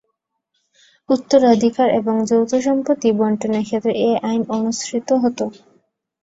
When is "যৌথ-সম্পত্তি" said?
2.29-3.09